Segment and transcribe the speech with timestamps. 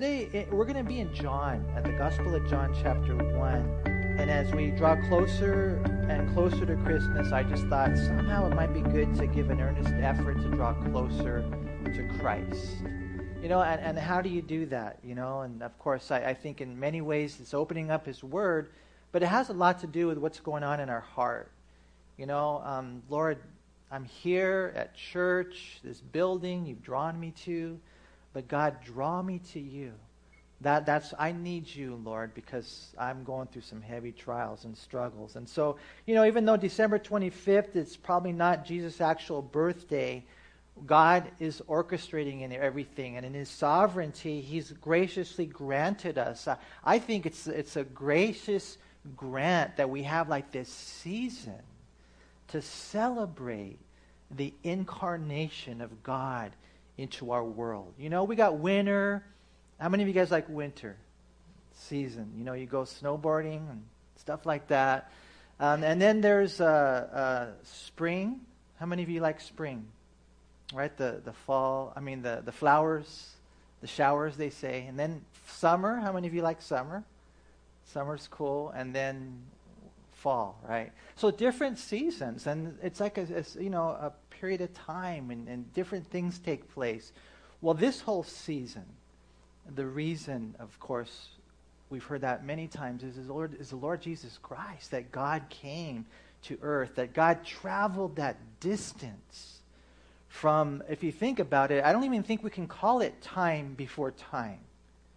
[0.00, 4.16] today it, we're going to be in John, at the Gospel of John, chapter 1.
[4.16, 8.72] And as we draw closer and closer to Christmas, I just thought somehow it might
[8.72, 11.42] be good to give an earnest effort to draw closer
[11.84, 12.76] to Christ.
[13.42, 15.00] You know, and, and how do you do that?
[15.02, 18.22] You know, and of course, I, I think in many ways it's opening up His
[18.22, 18.70] Word,
[19.10, 21.50] but it has a lot to do with what's going on in our heart.
[22.16, 23.38] You know, um, Lord,
[23.90, 27.80] I'm here at church, this building you've drawn me to,
[28.32, 29.92] but God, draw me to you.
[30.60, 35.36] That, that's I need you, Lord, because I'm going through some heavy trials and struggles.
[35.36, 40.24] And so, you know, even though December 25th it's probably not Jesus' actual birthday,
[40.86, 46.48] God is orchestrating in everything, and in His sovereignty, He's graciously granted us.
[46.84, 48.78] I think it's it's a gracious
[49.16, 51.60] grant that we have like this season
[52.48, 53.78] to celebrate
[54.30, 56.52] the incarnation of God
[56.98, 57.94] into our world.
[57.96, 59.24] You know, we got winter.
[59.80, 60.96] How many of you guys like winter
[61.72, 62.32] season?
[62.36, 63.84] You know, you go snowboarding and
[64.16, 65.10] stuff like that.
[65.60, 68.40] Um, and then there's uh, uh, spring.
[68.78, 69.86] How many of you like spring?
[70.74, 70.94] Right?
[70.96, 73.30] The, the fall, I mean, the, the flowers,
[73.80, 74.84] the showers, they say.
[74.88, 76.00] And then summer.
[76.00, 77.04] How many of you like summer?
[77.86, 78.70] Summer's cool.
[78.70, 79.38] And then
[80.28, 80.92] fall, right?
[81.16, 85.48] So different seasons, and it's like a, a you know a period of time, and,
[85.48, 87.12] and different things take place.
[87.62, 88.84] Well, this whole season,
[89.74, 91.28] the reason, of course,
[91.88, 95.44] we've heard that many times, is the Lord is the Lord Jesus Christ that God
[95.48, 96.04] came
[96.42, 99.60] to earth, that God traveled that distance
[100.28, 100.82] from.
[100.90, 104.10] If you think about it, I don't even think we can call it time before
[104.10, 104.60] time.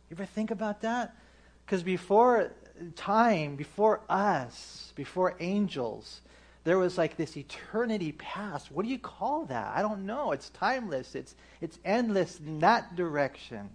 [0.10, 1.18] You ever think about that?
[1.66, 2.52] Because before
[2.96, 6.22] time, before us, before angels,
[6.64, 8.72] there was like this eternity past.
[8.72, 9.76] What do you call that?
[9.76, 10.32] I don't know.
[10.32, 13.70] It's timeless, it's, it's endless in that direction.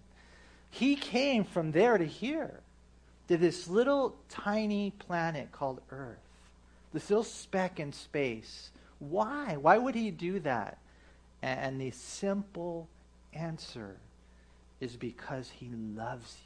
[0.71, 2.61] He came from there to here,
[3.29, 6.19] to this little tiny planet called Earth,
[6.93, 8.71] this little speck in space.
[8.99, 9.57] Why?
[9.57, 10.79] Why would he do that?
[11.43, 12.89] And the simple
[13.33, 13.97] answer
[14.81, 16.37] is because he loves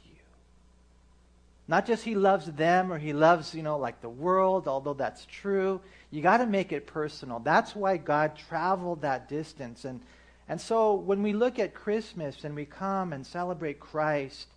[1.67, 5.25] Not just he loves them or he loves, you know, like the world, although that's
[5.25, 5.79] true.
[6.09, 7.39] You got to make it personal.
[7.39, 9.85] That's why God traveled that distance.
[9.85, 10.01] And,
[10.49, 14.47] and so when we look at Christmas and we come and celebrate Christ,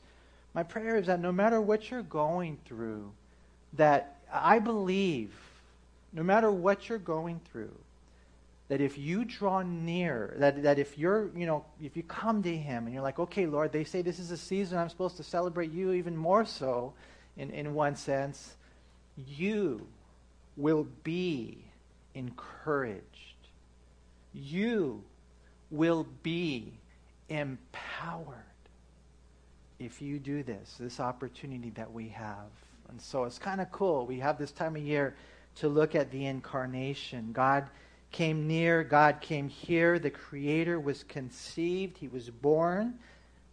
[0.54, 3.12] my prayer is that no matter what you're going through,
[3.74, 5.32] that I believe,
[6.12, 7.76] no matter what you're going through,
[8.68, 12.56] that if you draw near, that, that if you're, you know, if you come to
[12.56, 15.22] Him and you're like, okay, Lord, they say this is a season I'm supposed to
[15.22, 16.94] celebrate you even more so,
[17.36, 18.54] in, in one sense,
[19.16, 19.86] you
[20.56, 21.58] will be
[22.14, 23.02] encouraged.
[24.32, 25.02] You
[25.70, 26.72] will be
[27.28, 28.38] empowered
[29.78, 32.46] if you do this, this opportunity that we have.
[32.88, 34.06] And so it's kind of cool.
[34.06, 35.14] We have this time of year
[35.56, 37.30] to look at the incarnation.
[37.32, 37.68] God
[38.14, 39.98] came near, God came here.
[39.98, 42.94] The Creator was conceived, He was born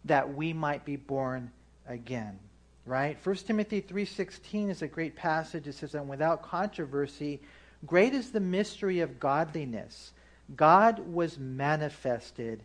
[0.04, 1.50] that we might be born
[1.88, 2.38] again.
[2.86, 3.18] Right?
[3.24, 5.66] 1 Timothy 3:16 is a great passage.
[5.66, 7.40] It says, "And without controversy,
[7.84, 10.12] great is the mystery of godliness.
[10.54, 12.62] God was manifested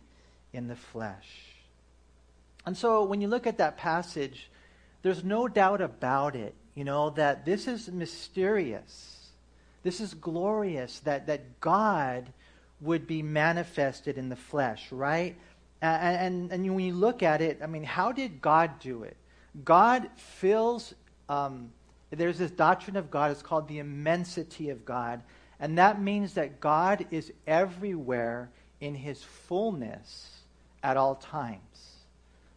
[0.52, 1.56] in the flesh."
[2.64, 4.50] And so when you look at that passage,
[5.02, 9.17] there's no doubt about it, you know, that this is mysterious
[9.88, 12.30] this is glorious that, that God
[12.82, 15.34] would be manifested in the flesh, right?
[15.80, 19.16] And, and, and when you look at it, I mean, how did God do it?
[19.64, 20.92] God fills,
[21.30, 21.72] um,
[22.10, 25.22] there's this doctrine of God, it's called the immensity of God.
[25.58, 28.50] And that means that God is everywhere
[28.82, 30.42] in his fullness
[30.82, 31.94] at all times.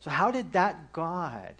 [0.01, 1.53] So, how did that God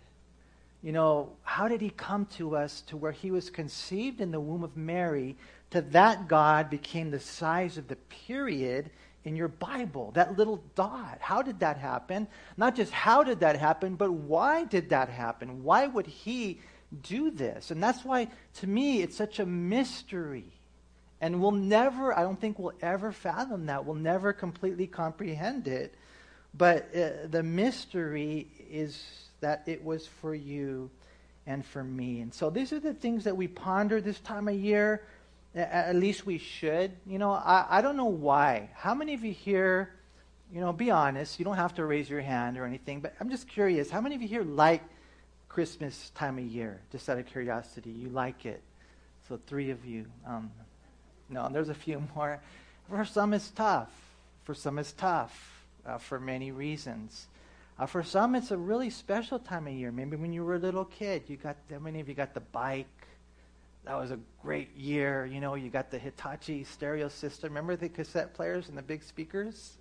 [0.82, 4.40] you know, how did he come to us to where he was conceived in the
[4.40, 5.38] womb of Mary?
[5.72, 7.96] To that God became the size of the
[8.28, 8.90] period
[9.24, 11.18] in your Bible, that little dot.
[11.22, 12.28] How did that happen?
[12.58, 15.64] Not just how did that happen, but why did that happen?
[15.64, 16.60] Why would he
[17.04, 17.72] do this?
[17.72, 20.52] And that's why, to me, it's such a mystery.
[21.22, 23.86] And we'll never, I don't think we'll ever fathom that.
[23.86, 25.94] We'll never completely comprehend it.
[26.54, 29.02] But uh, the mystery is
[29.40, 30.90] that it was for you
[31.46, 32.22] and for me.
[32.22, 35.04] And so these are the things that we ponder this time of year.
[35.54, 36.92] At least we should.
[37.06, 38.70] You know, I, I don't know why.
[38.74, 39.94] How many of you here,
[40.54, 43.30] you know, be honest, you don't have to raise your hand or anything, but I'm
[43.30, 43.90] just curious.
[43.90, 44.82] How many of you here like
[45.50, 46.80] Christmas time of year?
[46.92, 48.62] Just out of curiosity, you like it.
[49.28, 50.06] So three of you.
[50.26, 50.52] Um,
[51.30, 52.42] no, there's a few more.
[52.90, 53.90] For some, it's tough.
[54.46, 57.28] For some, it's tough uh, for many reasons.
[57.78, 59.92] Uh, for some, it's a really special time of year.
[59.92, 62.40] Maybe when you were a little kid, you got how many of you got the
[62.42, 62.88] bike?
[63.86, 65.26] That was a great year.
[65.26, 67.50] You know, you got the Hitachi stereo system.
[67.50, 69.78] Remember the cassette players and the big speakers?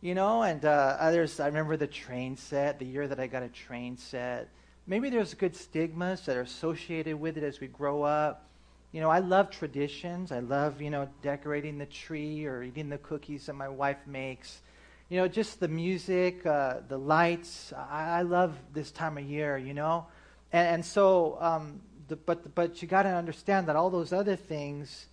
[0.00, 1.38] You know, and uh, others.
[1.38, 2.80] I remember the train set.
[2.80, 4.48] The year that I got a train set.
[4.86, 8.48] Maybe there's good stigmas that are associated with it as we grow up.
[8.90, 10.32] You know, I love traditions.
[10.32, 14.60] I love, you know, decorating the tree or eating the cookies that my wife makes.
[15.08, 17.72] You know, just the music, uh, the lights.
[17.72, 20.06] I, I, love this time of year, you know.
[20.52, 21.80] And, and so, um,
[22.12, 25.06] the, but, but you got to understand that all those other things,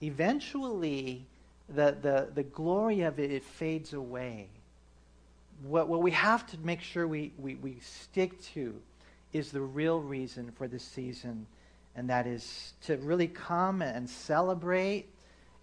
[0.00, 1.24] eventually,
[1.68, 4.46] the, the, the glory of it, it fades away.
[5.64, 8.74] What, what we have to make sure we, we, we stick to
[9.32, 11.46] is the real reason for this season
[11.96, 15.06] and that is to really come and celebrate.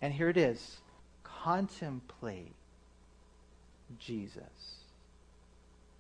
[0.01, 0.77] And here it is
[1.24, 2.53] contemplate
[4.00, 4.41] Jesus.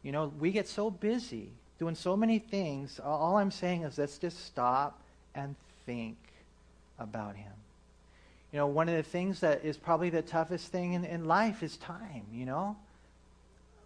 [0.01, 1.51] You know, we get so busy
[1.83, 2.97] doing so many things.
[3.03, 5.01] All I'm saying is let's just stop
[5.35, 5.53] and
[5.85, 6.15] think
[6.97, 7.51] about Him.
[8.53, 11.61] You know, one of the things that is probably the toughest thing in, in life
[11.61, 12.77] is time, you know?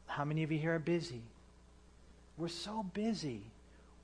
[0.05, 1.23] How many of you here are busy?
[2.37, 3.41] We're so busy.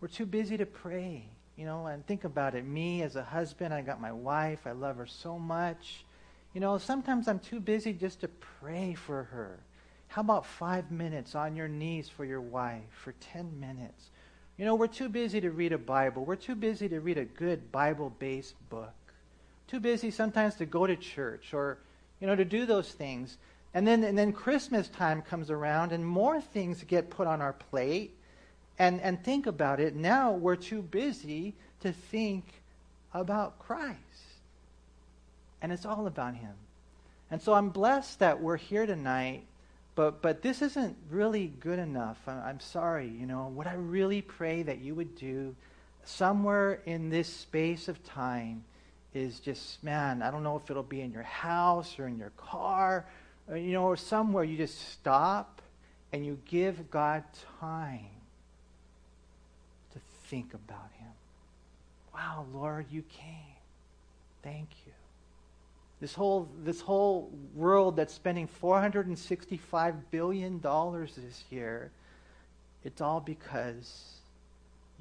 [0.01, 1.25] We're too busy to pray.
[1.55, 2.65] You know, and think about it.
[2.65, 4.65] Me as a husband, I got my wife.
[4.65, 6.03] I love her so much.
[6.55, 8.27] You know, sometimes I'm too busy just to
[8.59, 9.59] pray for her.
[10.13, 14.11] How about five minutes on your knees for your wife for 10 minutes?
[14.57, 16.23] You know, we're too busy to read a Bible.
[16.23, 18.93] We're too busy to read a good Bible based book.
[19.65, 21.79] Too busy sometimes to go to church or,
[22.21, 23.39] you know, to do those things.
[23.73, 27.53] And then, and then Christmas time comes around and more things get put on our
[27.53, 28.15] plate
[28.77, 29.95] and, and think about it.
[29.95, 32.45] Now we're too busy to think
[33.15, 33.97] about Christ.
[35.59, 36.53] And it's all about Him.
[37.31, 39.47] And so I'm blessed that we're here tonight,
[39.95, 42.17] but, but this isn't really good enough.
[42.27, 43.51] I, I'm sorry, you know.
[43.53, 45.55] What I really pray that you would do
[46.05, 48.63] somewhere in this space of time
[49.13, 52.31] is just, man, I don't know if it'll be in your house or in your
[52.31, 53.05] car,
[53.47, 55.61] or, you know, or somewhere you just stop
[56.11, 57.23] and you give God
[57.59, 58.05] time
[59.93, 61.11] to think about him.
[62.13, 63.57] Wow, Lord, you came.
[64.41, 64.92] Thank you.
[66.03, 71.91] This whole, this whole world that's spending $465 billion this year,
[72.83, 74.17] it's all because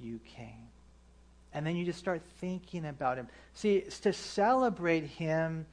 [0.00, 0.68] you came.
[1.52, 3.26] And then you just start thinking about him.
[3.52, 5.66] See, to celebrate him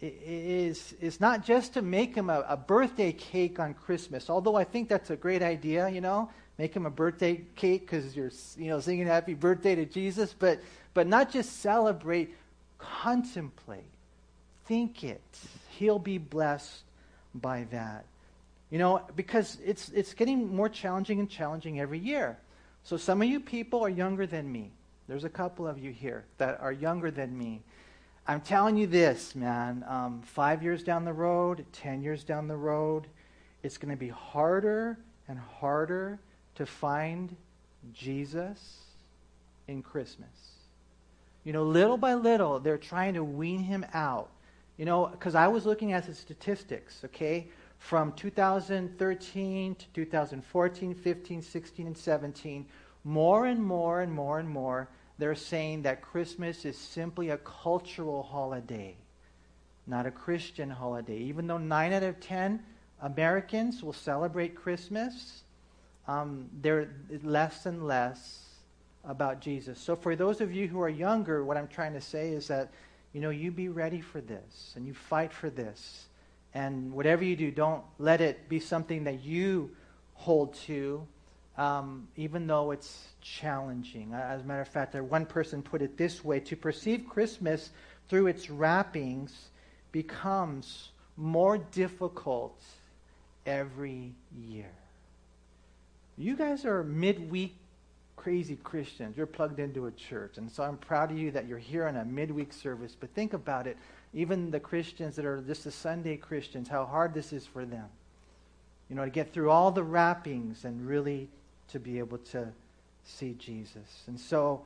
[0.00, 4.64] is, is not just to make him a, a birthday cake on Christmas, although I
[4.64, 8.68] think that's a great idea, you know make him a birthday cake because you're you
[8.68, 10.60] know singing happy birthday to jesus but
[10.92, 12.32] but not just celebrate
[12.78, 13.93] contemplate
[14.66, 15.22] think it.
[15.70, 16.82] He'll be blessed
[17.34, 18.04] by that.
[18.70, 22.38] You know because it's it's getting more challenging and challenging every year.
[22.82, 24.70] So some of you people are younger than me.
[25.06, 27.62] There's a couple of you here that are younger than me.
[28.26, 32.56] I'm telling you this man um, five years down the road ten years down the
[32.56, 33.06] road
[33.64, 36.20] it's going to be harder and harder
[36.56, 37.34] to find
[37.94, 38.78] Jesus
[39.66, 40.28] in Christmas.
[41.44, 44.28] You know, little by little, they're trying to wean him out.
[44.76, 47.48] You know, because I was looking at the statistics, okay,
[47.78, 52.66] from 2013 to 2014, 15, 16, and 17,
[53.04, 58.22] more and more and more and more, they're saying that Christmas is simply a cultural
[58.22, 58.96] holiday,
[59.86, 61.18] not a Christian holiday.
[61.18, 62.60] Even though 9 out of 10
[63.02, 65.44] Americans will celebrate Christmas,
[66.08, 66.88] um, they're
[67.22, 68.44] less and less
[69.04, 69.78] about Jesus.
[69.78, 72.70] So for those of you who are younger, what I'm trying to say is that,
[73.14, 76.06] you know, you be ready for this and you fight for this.
[76.52, 79.70] And whatever you do, don't let it be something that you
[80.14, 81.06] hold to,
[81.56, 84.12] um, even though it's challenging.
[84.12, 87.70] As a matter of fact, one person put it this way to perceive Christmas
[88.08, 89.48] through its wrappings
[89.92, 92.60] becomes more difficult
[93.46, 94.72] every year.
[96.16, 97.56] You guys are midweek
[98.24, 99.18] crazy Christians.
[99.18, 100.38] You're plugged into a church.
[100.38, 102.96] And so I'm proud of you that you're here on a midweek service.
[102.98, 103.76] But think about it.
[104.14, 107.84] Even the Christians that are just the Sunday Christians, how hard this is for them.
[108.88, 111.28] You know, to get through all the wrappings and really
[111.68, 112.48] to be able to
[113.04, 114.04] see Jesus.
[114.06, 114.64] And so,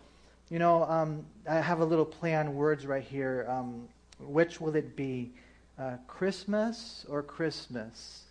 [0.50, 3.44] you know, um, I have a little play on words right here.
[3.48, 3.88] Um,
[4.20, 5.32] which will it be?
[5.76, 8.22] Uh, Christmas or Christmas?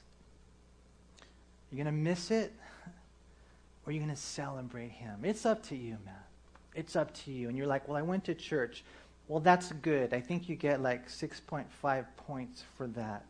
[1.69, 2.53] You're going to miss it?
[3.87, 5.21] Or are you going to celebrate him?
[5.23, 6.13] It's up to you, man.
[6.75, 7.47] It's up to you.
[7.47, 8.83] And you're like, well, I went to church.
[9.29, 10.13] Well, that's good.
[10.13, 13.25] I think you get like 6.5 points for that.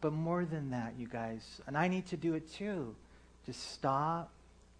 [0.00, 2.94] But more than that, you guys, and I need to do it too.
[3.44, 4.30] just stop.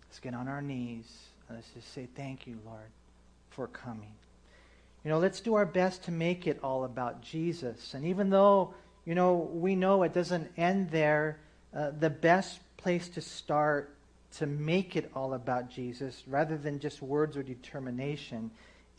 [0.09, 1.19] Let's get on our knees.
[1.49, 2.91] And let's just say, Thank you, Lord,
[3.51, 4.15] for coming.
[5.05, 7.93] You know, let's do our best to make it all about Jesus.
[7.93, 8.73] And even though,
[9.05, 11.41] you know, we know it doesn't end there,
[11.77, 13.95] uh, the best place to start
[14.39, 18.51] to make it all about Jesus, rather than just words or determination,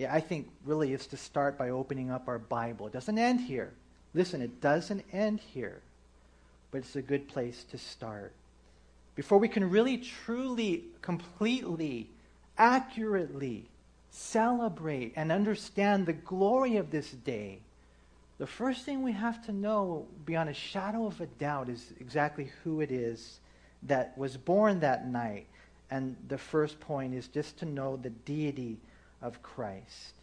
[0.10, 2.88] I think really is to start by opening up our Bible.
[2.88, 3.74] It doesn't end here.
[4.14, 5.82] Listen, it doesn't end here,
[6.72, 8.34] but it's a good place to start.
[9.16, 12.10] Before we can really, truly, completely,
[12.58, 13.66] accurately
[14.12, 17.60] celebrate and understand the glory of this day,
[18.38, 22.52] the first thing we have to know, beyond a shadow of a doubt, is exactly
[22.64, 23.40] who it is
[23.88, 25.48] that was born that night.
[25.92, 28.78] And the first point is just to know the deity
[29.22, 30.14] of Christ.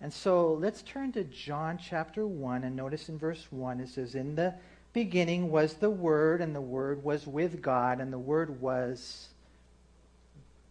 [0.00, 4.14] And so let's turn to John chapter 1 and notice in verse 1 it says,
[4.14, 4.54] In the
[4.92, 9.28] beginning was the Word, and the Word was with God, and the Word was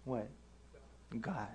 [0.04, 0.28] what?
[1.22, 1.48] God.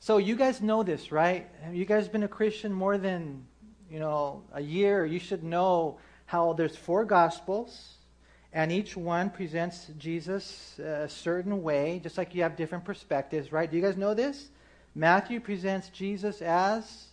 [0.00, 1.46] So you guys know this, right?
[1.62, 3.44] Have you guys been a Christian more than,
[3.90, 5.04] you know, a year?
[5.04, 7.97] You should know how there's four gospels
[8.52, 13.70] and each one presents Jesus a certain way, just like you have different perspectives, right?
[13.70, 14.48] Do you guys know this?
[14.94, 17.06] Matthew presents Jesus as,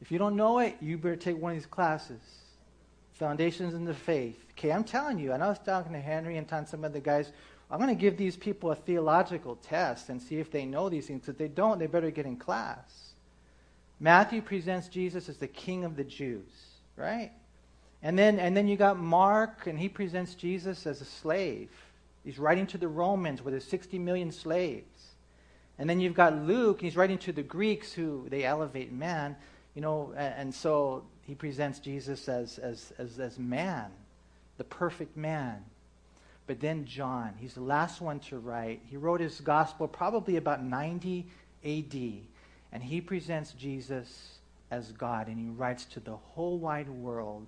[0.00, 2.20] if you don't know it, you better take one of these classes.
[3.14, 4.38] Foundations in the Faith.
[4.52, 7.00] Okay, I'm telling you, and I was talking to Henry and telling some of the
[7.00, 7.32] guys,
[7.70, 11.08] I'm going to give these people a theological test and see if they know these
[11.08, 11.28] things.
[11.28, 13.12] If they don't, they better get in class.
[14.00, 16.48] Matthew presents Jesus as the King of the Jews,
[16.96, 17.32] right?
[18.02, 21.70] And then, and then you got Mark, and he presents Jesus as a slave.
[22.24, 25.14] He's writing to the Romans with his 60 million slaves.
[25.78, 29.36] And then you've got Luke, he's writing to the Greeks who they elevate man,
[29.74, 33.90] you know, and, and so he presents Jesus as, as, as, as man,
[34.56, 35.64] the perfect man.
[36.46, 38.80] But then John, he's the last one to write.
[38.86, 41.26] He wrote his gospel probably about 90
[41.64, 41.94] AD,
[42.72, 44.38] and he presents Jesus
[44.70, 47.46] as God, and he writes to the whole wide world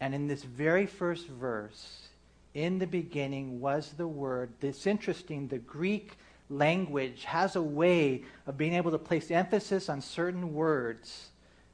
[0.00, 2.08] and in this very first verse,
[2.54, 4.50] in the beginning was the Word.
[4.62, 6.16] It's interesting, the Greek
[6.48, 11.28] language has a way of being able to place emphasis on certain words.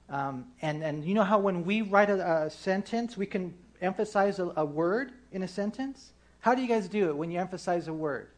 [0.08, 4.38] Um, and, and you know how when we write a, a sentence, we can emphasize
[4.38, 6.12] a, a word in a sentence?
[6.40, 8.28] How do you guys do it when you emphasize a word?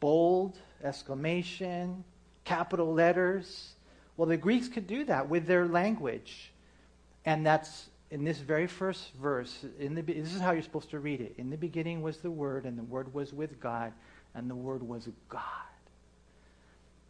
[0.00, 2.04] Bold, exclamation,
[2.44, 3.72] capital letters.
[4.16, 6.52] Well, the Greeks could do that with their language.
[7.26, 10.98] And that's in this very first verse, in the, this is how you're supposed to
[10.98, 11.34] read it.
[11.36, 13.92] In the beginning was the Word, and the Word was with God,
[14.34, 15.42] and the Word was God.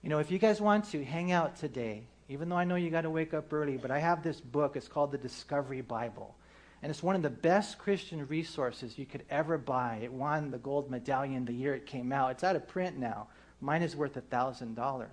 [0.03, 2.91] You know, if you guys want to hang out today, even though I know you
[2.91, 4.77] got to wake up early, but I have this book.
[4.77, 6.35] It's called the Discovery Bible.
[6.83, 9.99] And it's one of the best Christian resources you could ever buy.
[10.03, 12.31] It won the gold medallion the year it came out.
[12.33, 13.29] It's out of print now.
[13.61, 15.07] Mine is worth $1,000.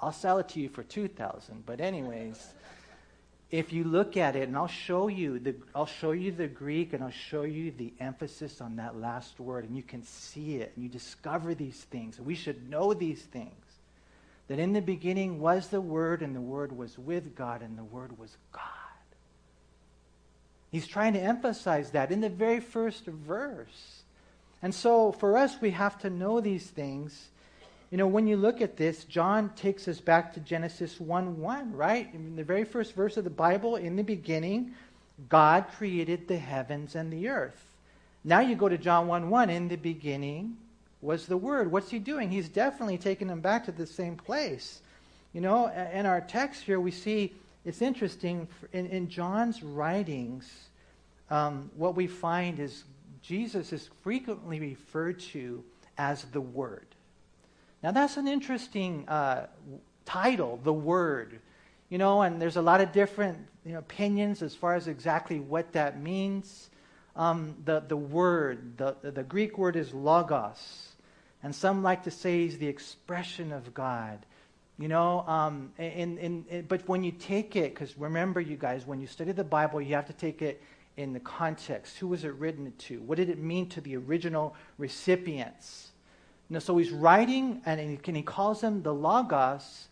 [0.00, 2.54] I'll sell it to you for 2000 But anyways
[3.52, 6.94] if you look at it, and I'll show you the, I'll show you the Greek,
[6.94, 10.72] and I'll show you the emphasis on that last word, and you can see it,
[10.74, 12.18] and you discover these things.
[12.18, 13.52] We should know these things.
[14.48, 17.84] That in the beginning was the Word, and the Word was with God, and the
[17.84, 18.62] Word was God.
[20.70, 24.02] He's trying to emphasize that in the very first verse.
[24.62, 27.28] And so for us, we have to know these things
[27.92, 31.76] you know, when you look at this, John takes us back to Genesis 1 1,
[31.76, 32.08] right?
[32.14, 34.72] In the very first verse of the Bible, in the beginning,
[35.28, 37.76] God created the heavens and the earth.
[38.24, 40.56] Now you go to John 1 1, in the beginning
[41.02, 41.70] was the Word.
[41.70, 42.30] What's he doing?
[42.30, 44.80] He's definitely taking them back to the same place.
[45.34, 47.34] You know, in our text here, we see
[47.66, 48.48] it's interesting.
[48.72, 50.50] In, in John's writings,
[51.28, 52.84] um, what we find is
[53.20, 55.62] Jesus is frequently referred to
[55.98, 56.86] as the Word.
[57.82, 59.46] Now, that's an interesting uh,
[60.04, 61.40] title, the Word.
[61.88, 65.40] You know, and there's a lot of different you know, opinions as far as exactly
[65.40, 66.70] what that means.
[67.14, 70.92] Um, the, the word, the, the Greek word is logos.
[71.42, 74.24] And some like to say he's the expression of God.
[74.78, 79.06] You know, um, in, but when you take it, because remember, you guys, when you
[79.06, 80.62] study the Bible, you have to take it
[80.96, 81.98] in the context.
[81.98, 83.00] Who was it written to?
[83.02, 85.91] What did it mean to the original recipients?
[86.52, 89.88] Know, so he's writing, and he, he calls them the Logos,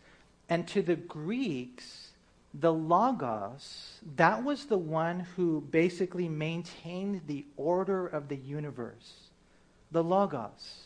[0.50, 2.10] and to the Greeks,
[2.52, 9.30] the Logos, that was the one who basically maintained the order of the universe.
[9.90, 10.82] The Logos.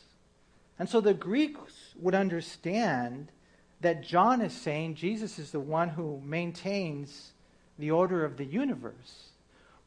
[0.79, 3.33] And so the Greeks would understand
[3.81, 7.33] that John is saying Jesus is the one who maintains
[7.81, 9.31] the order of the universe.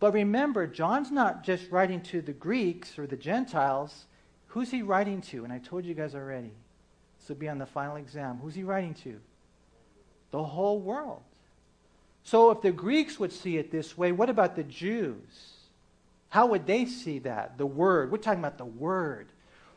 [0.02, 4.04] But remember, John's not just writing to the Greeks or the Gentiles.
[4.58, 5.44] Who's he writing to?
[5.44, 6.50] And I told you guys already.
[7.20, 8.40] This will be on the final exam.
[8.42, 9.20] Who's he writing to?
[10.32, 11.22] The whole world.
[12.24, 15.58] So if the Greeks would see it this way, what about the Jews?
[16.30, 17.60] How would they see that?
[17.60, 18.12] The Word.
[18.12, 19.28] We're talking about the Word.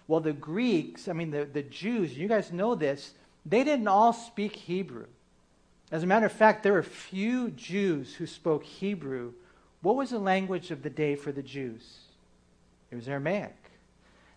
[0.08, 3.12] Well, the Greeks, I mean, the, the Jews, you guys know this,
[3.44, 5.08] they didn't all speak Hebrew.
[5.92, 9.34] As a matter of fact, there were few Jews who spoke Hebrew.
[9.82, 11.98] What was the language of the day for the Jews?
[12.90, 13.69] It was Aramaic.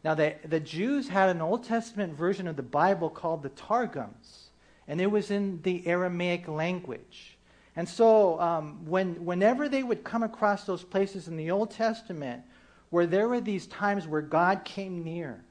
[0.04, 4.50] Now, the, the Jews had an Old Testament version of the Bible called the Targums,
[4.88, 7.38] and it was in the Aramaic language.
[7.76, 12.44] And so, um, when, whenever they would come across those places in the Old Testament
[12.90, 15.44] where there were these times where God came near,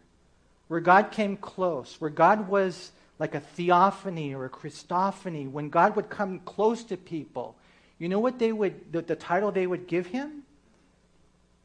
[0.68, 5.96] where God came close, where God was like a theophany or a Christophany, when God
[5.96, 7.56] would come close to people,
[7.98, 10.44] you know what they would, the, the title they would give him?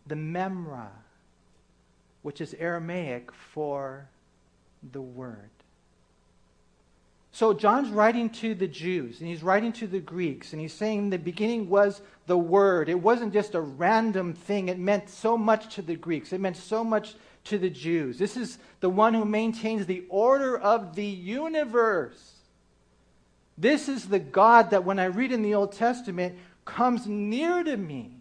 [0.08, 0.88] The Memra,
[2.28, 4.06] which is Aramaic for
[4.92, 5.50] the Word.
[7.32, 11.10] So John's writing to the Jews and he's writing to the Greeks and he's saying
[11.10, 12.90] the beginning was the Word.
[12.90, 16.58] It wasn't just a random thing, it meant so much to the Greeks, it meant
[16.58, 17.16] so much
[17.46, 18.20] to the Jews.
[18.20, 22.34] This is the one who maintains the order of the universe.
[23.58, 27.78] This is the God that, when I read in the Old Testament, comes near to
[27.78, 28.17] me.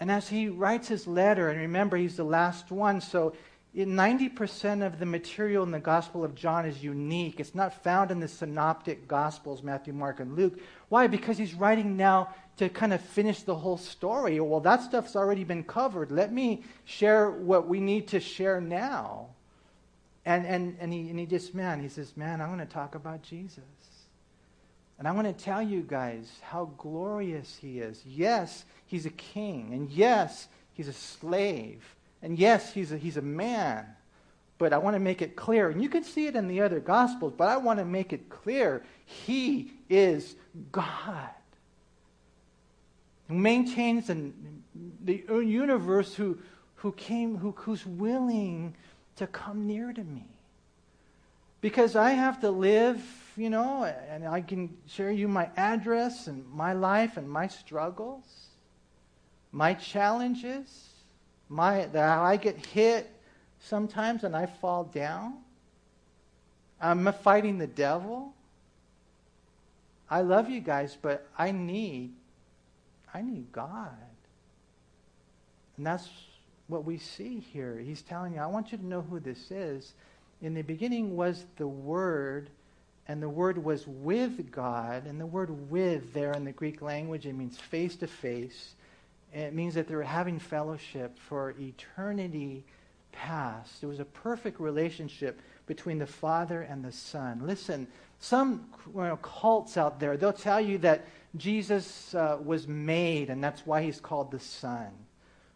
[0.00, 3.34] And as he writes his letter, and remember, he's the last one, so
[3.76, 7.38] 90% of the material in the Gospel of John is unique.
[7.38, 10.58] It's not found in the synoptic Gospels, Matthew, Mark, and Luke.
[10.88, 11.06] Why?
[11.06, 14.40] Because he's writing now to kind of finish the whole story.
[14.40, 16.10] Well, that stuff's already been covered.
[16.10, 19.28] Let me share what we need to share now.
[20.24, 22.94] And, and, and, he, and he just, man, he says, man, I'm going to talk
[22.94, 23.62] about Jesus.
[24.98, 28.02] And I want to tell you guys how glorious he is.
[28.04, 29.70] Yes, he's a king.
[29.72, 31.84] And yes, he's a slave.
[32.20, 33.86] And yes, he's a, he's a man,
[34.58, 35.70] but I want to make it clear.
[35.70, 38.28] And you can see it in the other Gospels, but I want to make it
[38.28, 38.82] clear.
[39.04, 40.34] He is
[40.72, 41.30] God.
[43.28, 44.64] Who maintains an,
[45.04, 46.38] the universe, who,
[46.76, 48.74] who came, who, who's willing
[49.16, 50.26] to come near to me.
[51.60, 53.02] Because I have to live,
[53.36, 58.47] you know, and I can share you my address and my life and my struggles,
[59.52, 60.88] my challenges
[61.48, 63.10] my, that I get hit
[63.60, 65.38] sometimes and I fall down.
[66.80, 68.34] I'm fighting the devil.
[70.10, 72.12] I love you guys, but I need,
[73.12, 73.90] I need God.
[75.76, 76.08] And that's
[76.66, 77.78] what we see here.
[77.78, 79.94] He's telling you, I want you to know who this is.
[80.40, 82.48] In the beginning was the Word,
[83.08, 85.06] and the Word was with God.
[85.06, 88.74] And the word with there in the Greek language, it means face to face.
[89.32, 92.64] It means that they were having fellowship for eternity
[93.12, 93.82] past.
[93.82, 97.42] It was a perfect relationship between the Father and the Son.
[97.44, 97.86] Listen,
[98.20, 103.42] some you know, cults out there, they'll tell you that Jesus uh, was made and
[103.42, 104.88] that's why he's called the Son.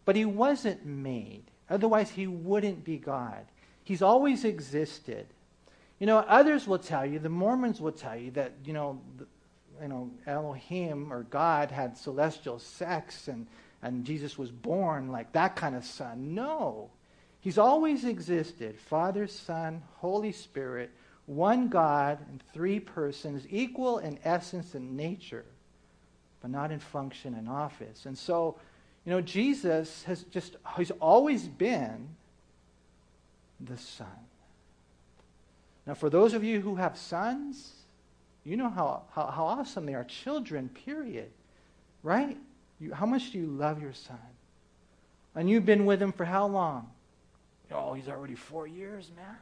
[0.05, 1.45] But he wasn't made.
[1.71, 3.47] Otherwise, he wouldn't be God.
[3.85, 5.27] He's always existed.
[5.99, 9.01] You know, others will tell you, the Mormons will tell you that, you know,
[9.81, 13.47] you know, Elohim or God had celestial sex and,
[13.83, 16.35] and Jesus was born like that kind of son.
[16.35, 16.91] No.
[17.41, 20.91] He's always existed Father, Son, Holy Spirit,
[21.27, 25.45] one God in three persons, equal in essence and nature,
[26.41, 28.07] but not in function and office.
[28.07, 28.57] And so,
[29.05, 32.09] you know, Jesus has just, he's always been
[33.61, 34.07] the Son.
[35.85, 37.73] Now, for those of you who have sons,
[38.45, 40.05] you know how, how, how awesome they are.
[40.05, 41.31] Children, period.
[42.05, 42.37] Right?
[42.83, 44.19] You, how much do you love your son?
[45.37, 46.91] And you've been with him for how long?
[47.71, 49.37] Oh, he's already four years, man.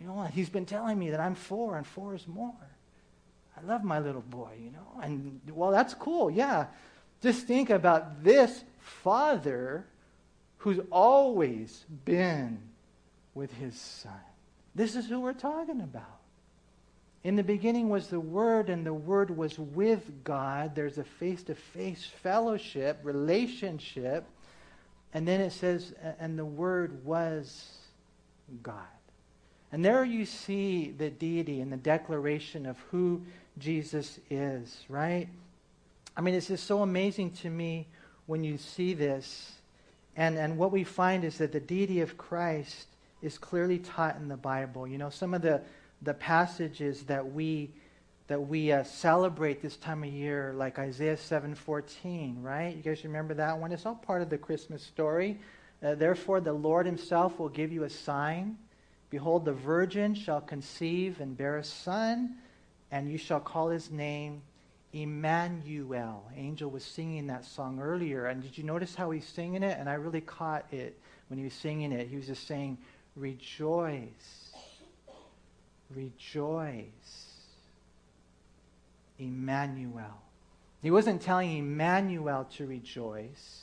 [0.00, 0.32] You know what?
[0.32, 2.52] He's been telling me that I'm four, and four is more.
[3.56, 5.00] I love my little boy, you know.
[5.02, 6.66] And, well, that's cool, yeah.
[7.22, 9.86] Just think about this father
[10.58, 12.60] who's always been
[13.34, 14.12] with his son.
[14.74, 16.17] This is who we're talking about.
[17.24, 20.74] In the beginning was the Word, and the Word was with God.
[20.74, 24.24] There's a face to face fellowship, relationship.
[25.12, 27.70] And then it says, and the Word was
[28.62, 28.74] God.
[29.72, 33.22] And there you see the deity and the declaration of who
[33.58, 35.28] Jesus is, right?
[36.16, 37.86] I mean, it's just so amazing to me
[38.26, 39.52] when you see this.
[40.16, 42.86] And, and what we find is that the deity of Christ
[43.22, 44.86] is clearly taught in the Bible.
[44.86, 45.60] You know, some of the
[46.02, 47.70] the passages that we
[48.28, 52.76] that we uh, celebrate this time of year, like Isaiah 7:14, right?
[52.76, 53.72] You guys remember that one?
[53.72, 55.40] It's all part of the Christmas story.
[55.82, 58.58] Uh, Therefore, the Lord Himself will give you a sign.
[59.10, 62.36] Behold, the virgin shall conceive and bear a son,
[62.90, 64.42] and you shall call his name
[64.92, 66.30] Emmanuel.
[66.36, 69.78] Angel was singing that song earlier, and did you notice how he's singing it?
[69.78, 72.08] And I really caught it when he was singing it.
[72.08, 72.76] He was just saying,
[73.16, 74.47] Rejoice,
[75.94, 77.28] rejoice.
[79.18, 80.22] Emmanuel.
[80.82, 83.62] He wasn't telling Emmanuel to rejoice.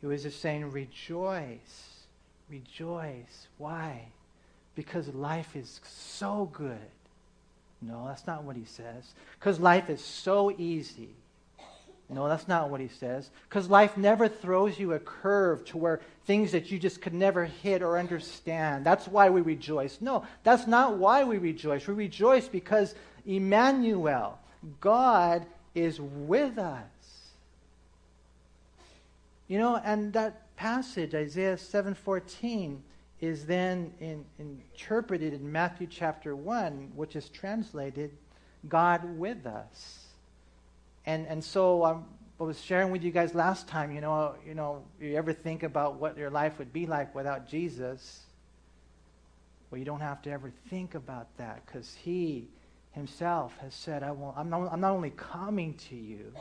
[0.00, 2.04] He was just saying, rejoice,
[2.50, 3.48] rejoice.
[3.56, 4.08] Why?
[4.74, 6.90] Because life is so good.
[7.80, 9.14] No, that's not what he says.
[9.38, 11.14] Because life is so easy.
[12.08, 13.30] No, that's not what he says.
[13.48, 17.46] Because life never throws you a curve to where things that you just could never
[17.46, 18.86] hit or understand.
[18.86, 19.98] That's why we rejoice.
[20.00, 21.86] No, that's not why we rejoice.
[21.88, 22.94] We rejoice because
[23.26, 24.38] Emmanuel,
[24.80, 26.84] God is with us.
[29.48, 32.82] You know, and that passage, Isaiah 7:14,
[33.20, 38.16] is then in, interpreted in Matthew chapter 1, which is translated,
[38.68, 40.05] God with us.
[41.06, 42.04] And, and so um,
[42.38, 45.62] I was sharing with you guys last time, you know, you know, you ever think
[45.62, 48.24] about what your life would be like without Jesus?
[49.70, 52.48] Well, you don't have to ever think about that because he
[52.92, 56.32] himself has said, I will, I'm, not, I'm not only coming to you,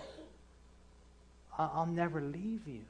[1.58, 2.82] I'll never leave you.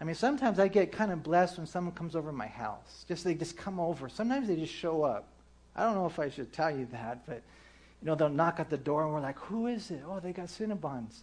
[0.00, 3.04] I mean, sometimes I get kind of blessed when someone comes over my house.
[3.08, 4.08] Just they just come over.
[4.08, 5.26] Sometimes they just show up.
[5.74, 7.42] I don't know if I should tell you that, but
[8.06, 10.32] you know, they'll knock at the door and we're like, "Who is it?" Oh, they
[10.32, 11.22] got Cinnabons,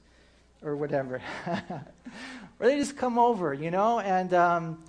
[0.62, 1.22] or whatever.
[1.48, 4.84] or they just come over, you know, and um,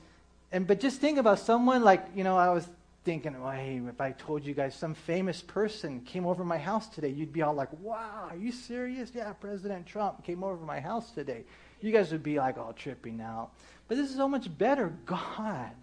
[0.51, 2.69] and but just think about someone like you know, I was
[3.05, 6.89] thinking, well, hey, if I told you guys some famous person came over my house
[6.89, 9.13] today, you'd be all like, wow, are you serious?
[9.15, 11.45] Yeah, President Trump came over my house today.
[11.81, 13.51] You guys would be like all tripping out.
[13.87, 14.93] But this is so much better.
[15.07, 15.77] God,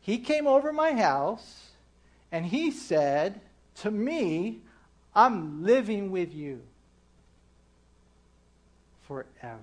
[0.00, 1.68] He came over my house
[2.32, 3.40] and He said
[3.82, 4.62] to me,
[5.14, 6.62] I'm living with you
[9.06, 9.62] forever.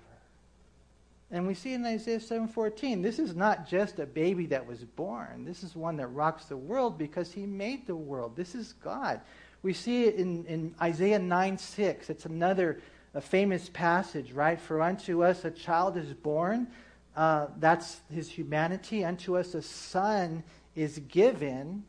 [1.31, 5.43] And we see in Isaiah 7:14, this is not just a baby that was born.
[5.45, 8.35] This is one that rocks the world because he made the world.
[8.35, 9.21] This is God.
[9.63, 12.09] We see it in, in Isaiah 9:6.
[12.09, 12.79] It's another
[13.21, 14.59] famous passage, right?
[14.59, 16.67] For unto us a child is born.
[17.15, 19.05] Uh, that's his humanity.
[19.05, 20.43] Unto us a son
[20.75, 21.83] is given.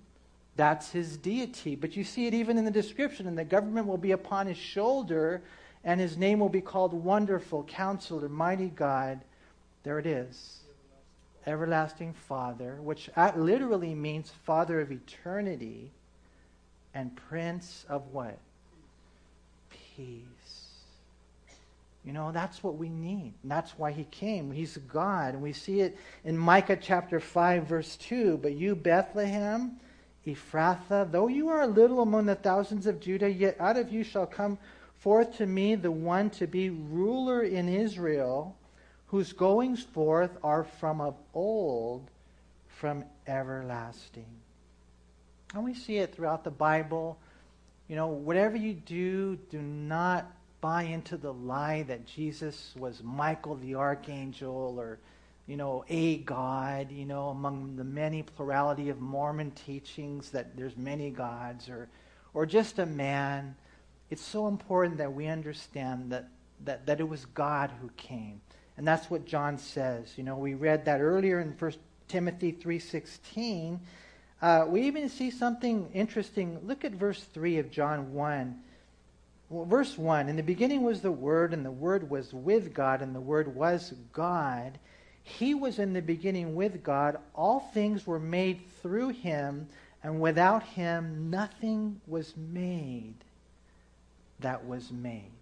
[0.56, 1.76] That's his deity.
[1.76, 4.56] But you see it even in the description, and the government will be upon his
[4.56, 5.42] shoulder
[5.86, 9.20] and his name will be called Wonderful, Counselor, Mighty God.
[9.84, 10.58] There it is.
[11.46, 15.92] Everlasting Father, which literally means Father of eternity,
[16.92, 18.36] and Prince of what?
[19.70, 20.24] Peace.
[22.04, 23.34] You know, that's what we need.
[23.42, 24.50] And that's why he came.
[24.50, 25.34] He's God.
[25.34, 28.38] And we see it in Micah chapter 5, verse 2.
[28.38, 29.78] But you, Bethlehem,
[30.26, 34.02] Ephrathah, though you are a little among the thousands of Judah, yet out of you
[34.02, 34.58] shall come
[34.98, 38.56] forth to me the one to be ruler in Israel,
[39.06, 42.10] whose goings forth are from of old,
[42.66, 44.26] from everlasting.
[45.54, 47.18] And we see it throughout the Bible.
[47.88, 53.54] You know, whatever you do, do not buy into the lie that Jesus was Michael
[53.56, 54.98] the archangel or,
[55.46, 60.76] you know, a God, you know, among the many plurality of Mormon teachings that there's
[60.76, 61.88] many gods or,
[62.34, 63.54] or just a man
[64.10, 66.28] it's so important that we understand that,
[66.64, 68.40] that, that it was God who came.
[68.76, 70.12] And that's what John says.
[70.16, 71.72] You know, we read that earlier in 1
[72.08, 73.78] Timothy 3.16.
[74.40, 76.60] Uh, we even see something interesting.
[76.64, 78.62] Look at verse 3 of John 1.
[79.48, 83.00] Well, verse 1 In the beginning was the Word, and the Word was with God,
[83.02, 84.78] and the Word was God.
[85.26, 87.18] He was in the beginning with God.
[87.34, 89.68] All things were made through him,
[90.02, 93.16] and without him nothing was made
[94.38, 95.32] that was made.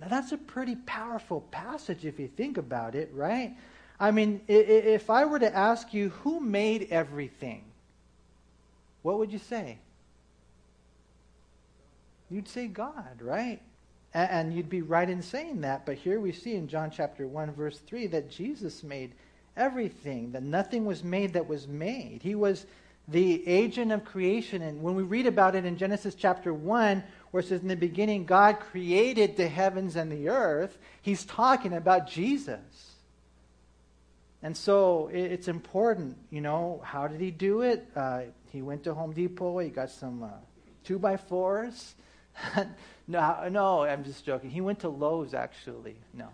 [0.00, 3.54] Now, that's a pretty powerful passage if you think about it, right?
[4.00, 7.62] I mean, if I were to ask you who made everything,
[9.02, 9.78] what would you say?
[12.28, 13.62] You'd say God, right?
[14.14, 15.84] And you'd be right in saying that.
[15.84, 19.12] But here we see in John chapter 1, verse 3, that Jesus made
[19.56, 22.22] everything, that nothing was made that was made.
[22.22, 22.64] He was
[23.08, 24.62] the agent of creation.
[24.62, 27.76] And when we read about it in Genesis chapter 1, where it says, In the
[27.76, 32.94] beginning, God created the heavens and the earth, he's talking about Jesus.
[34.44, 37.88] And so it's important, you know, how did he do it?
[37.96, 38.22] Uh,
[38.52, 40.28] he went to Home Depot, he got some uh,
[40.84, 41.94] two by fours,
[43.06, 44.50] no, no, I'm just joking.
[44.50, 45.96] He went to Lowe's, actually.
[46.12, 46.28] No.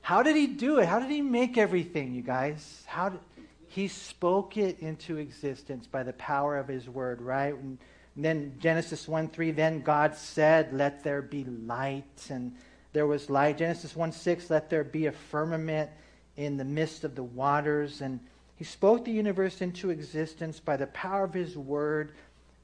[0.00, 0.86] How did he do it?
[0.86, 2.84] How did he make everything, you guys?
[2.86, 3.20] How did,
[3.68, 7.54] he spoke it into existence by the power of his word, right?
[7.54, 7.78] And
[8.16, 12.26] then Genesis 1 3, then God said, Let there be light.
[12.30, 12.54] And
[12.92, 13.58] there was light.
[13.58, 15.90] Genesis 1 6, let there be a firmament
[16.36, 18.00] in the midst of the waters.
[18.00, 18.20] And
[18.56, 22.12] he spoke the universe into existence by the power of his word.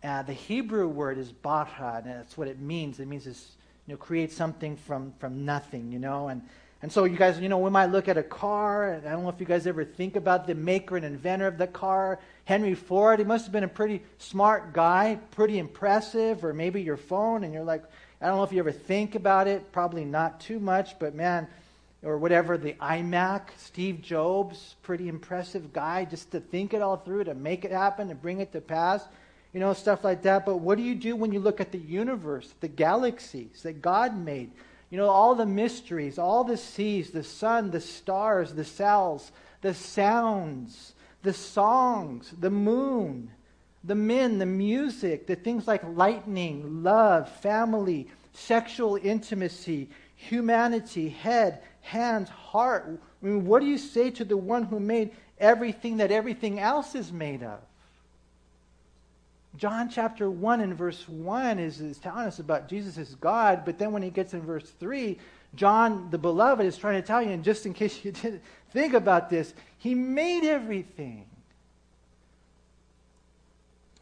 [0.04, 3.00] Uh, the Hebrew word is bara, and that's what it means.
[3.00, 3.52] It means it's,
[3.86, 6.28] you know, create something from, from nothing, you know.
[6.28, 6.42] And,
[6.82, 9.22] and so you guys, you know, we might look at a car, and I don't
[9.22, 12.74] know if you guys ever think about the maker and inventor of the car, Henry
[12.74, 13.18] Ford.
[13.18, 17.54] He must have been a pretty smart guy, pretty impressive, or maybe your phone, and
[17.54, 17.84] you're like,
[18.20, 21.48] I don't know if you ever think about it, probably not too much, but man,
[22.02, 27.24] or whatever, the iMac, Steve Jobs, pretty impressive guy, just to think it all through,
[27.24, 29.02] to make it happen, to bring it to pass,
[29.54, 30.44] you know, stuff like that.
[30.44, 34.18] But what do you do when you look at the universe, the galaxies that God
[34.18, 34.50] made?
[34.90, 39.30] You know, all the mysteries, all the seas, the sun, the stars, the cells,
[39.62, 43.30] the sounds, the songs, the moon,
[43.84, 52.28] the men, the music, the things like lightning, love, family, sexual intimacy, humanity, head, hands,
[52.28, 53.00] heart.
[53.22, 56.94] I mean, what do you say to the one who made everything that everything else
[56.96, 57.60] is made of?
[59.56, 63.78] John chapter 1 and verse 1 is, is telling us about Jesus as God, but
[63.78, 65.16] then when he gets in verse 3,
[65.54, 68.94] John, the beloved, is trying to tell you, and just in case you didn't think
[68.94, 71.26] about this, he made everything.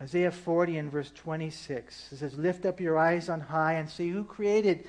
[0.01, 4.09] Isaiah 40 and verse 26 it says, Lift up your eyes on high and see
[4.09, 4.88] who created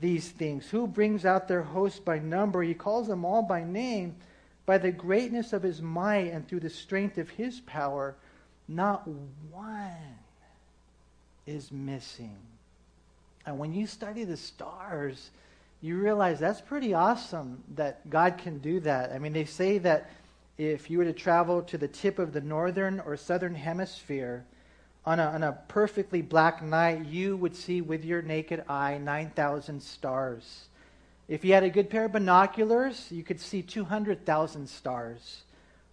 [0.00, 0.68] these things.
[0.68, 2.62] Who brings out their host by number?
[2.62, 4.16] He calls them all by name.
[4.66, 8.16] By the greatness of his might and through the strength of his power,
[8.70, 9.06] not
[9.50, 9.90] one
[11.46, 12.36] is missing.
[13.44, 15.30] And when you study the stars,
[15.82, 19.12] you realize that's pretty awesome that God can do that.
[19.12, 20.10] I mean, they say that
[20.56, 24.44] if you were to travel to the tip of the northern or southern hemisphere,
[25.06, 29.82] on a, on a perfectly black night, you would see with your naked eye 9,000
[29.82, 30.66] stars.
[31.26, 35.42] If you had a good pair of binoculars, you could see 200,000 stars.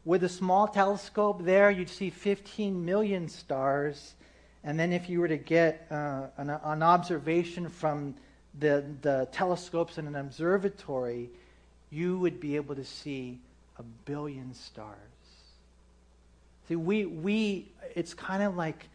[0.08, 4.14] With a small telescope there, you'd see 15 million stars.
[4.64, 8.16] And then if you were to get uh, an, an observation from
[8.58, 11.30] the, the telescopes in an observatory,
[11.90, 13.42] you would be able to see
[13.80, 14.96] a billion stars.
[16.70, 18.88] See, we, we it's kind of like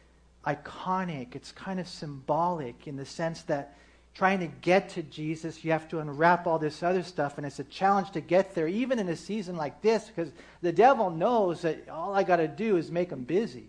[0.46, 3.76] iconic, it's kind of symbolic in the sense that
[4.14, 7.58] trying to get to Jesus, you have to unwrap all this other stuff, and it's
[7.58, 11.62] a challenge to get there, even in a season like this, because the devil knows
[11.62, 13.66] that all I got to do is make him busy.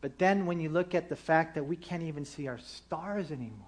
[0.00, 3.30] But then when you look at the fact that we can't even see our stars
[3.30, 3.66] anymore,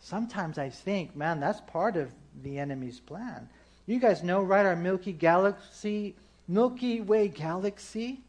[0.00, 2.10] sometimes I think, man, that's part of
[2.42, 3.48] the enemy's plan.
[3.86, 4.66] You guys know, right?
[4.66, 6.14] Our Milky Galaxy,
[6.48, 8.20] Milky Way galaxy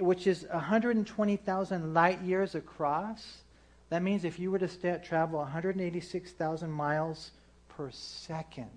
[0.00, 3.38] which is 120,000 light years across.
[3.90, 7.30] That means if you were to st- travel 186,000 miles
[7.68, 8.70] per second,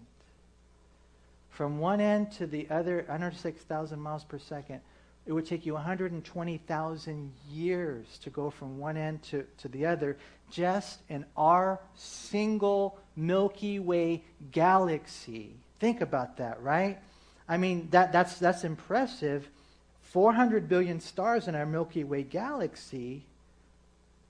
[1.49, 4.81] from one end to the other, 106,000 miles per second,
[5.27, 10.17] it would take you 120,000 years to go from one end to, to the other
[10.49, 15.51] just in our single Milky Way galaxy.
[15.79, 16.97] Think about that, right?
[17.47, 19.47] I mean, that, that's, that's impressive.
[20.11, 23.23] 400 billion stars in our Milky Way galaxy,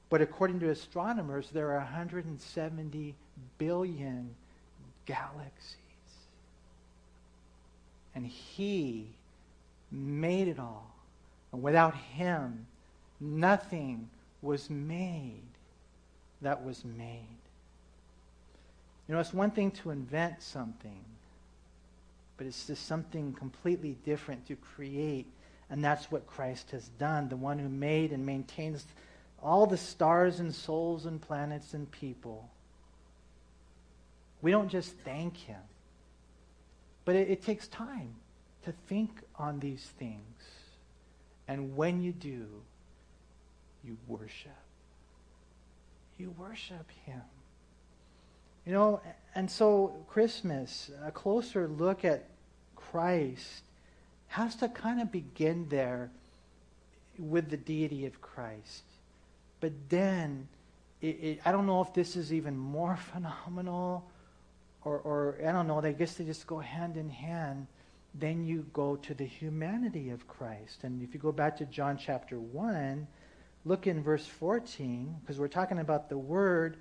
[0.09, 3.15] but according to astronomers, there are 170
[3.57, 4.35] billion
[5.07, 5.77] galaxies.
[8.13, 9.07] And He
[9.91, 10.93] made it all.
[11.51, 12.67] And without Him,
[13.19, 14.07] nothing
[14.43, 15.41] was made
[16.43, 17.25] that was made.
[19.07, 21.03] You know, it's one thing to invent something,
[22.37, 25.25] but it's just something completely different to create
[25.71, 28.85] and that's what Christ has done, the one who made and maintains
[29.41, 32.49] all the stars and souls and planets and people.
[34.41, 35.61] We don't just thank him,
[37.05, 38.15] but it, it takes time
[38.65, 40.43] to think on these things.
[41.47, 42.47] And when you do,
[43.83, 44.51] you worship.
[46.17, 47.21] You worship him.
[48.65, 49.01] You know,
[49.33, 52.25] and so Christmas, a closer look at
[52.75, 53.63] Christ
[54.31, 56.09] has to kind of begin there
[57.19, 58.83] with the deity of Christ.
[59.59, 60.47] But then,
[61.01, 64.09] it, it, I don't know if this is even more phenomenal,
[64.85, 67.67] or, or I don't know, I guess they just go hand in hand.
[68.15, 70.83] Then you go to the humanity of Christ.
[70.83, 73.05] And if you go back to John chapter 1,
[73.65, 76.77] look in verse 14, because we're talking about the Word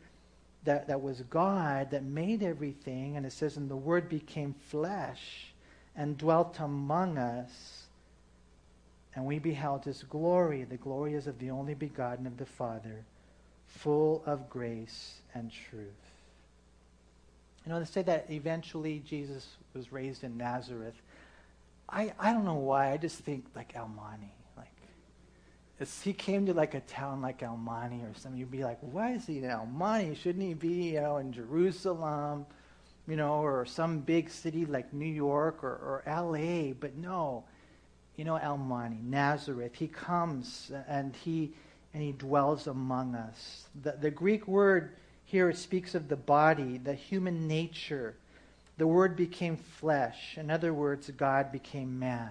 [0.62, 5.49] that, that was God that made everything, and it says, And the Word became flesh
[6.00, 7.82] and dwelt among us,
[9.14, 10.64] and we beheld his glory.
[10.64, 13.04] The glory is of the only begotten of the Father,
[13.66, 15.84] full of grace and truth.
[17.66, 20.94] You know, they say that eventually Jesus was raised in Nazareth.
[21.86, 22.92] I, I don't know why.
[22.92, 24.32] I just think like Monte.
[24.56, 24.72] Like,
[25.80, 29.10] if he came to like a town like Monte or something, you'd be like, why
[29.12, 30.14] is he in Monte?
[30.14, 32.46] Shouldn't he be, you know, in Jerusalem,
[33.10, 36.72] you know, or some big city like New York or, or L.A.?
[36.72, 37.44] But no,
[38.16, 39.74] you know, Monte, Nazareth.
[39.74, 41.52] He comes and he
[41.92, 43.66] and he dwells among us.
[43.82, 44.92] The, the Greek word
[45.24, 48.14] here speaks of the body, the human nature
[48.80, 50.38] the Word became flesh.
[50.38, 52.30] In other words, God became man.